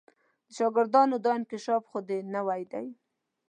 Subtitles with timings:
[0.47, 2.87] د شاګردانو دا انکشاف خو دې نوی دی.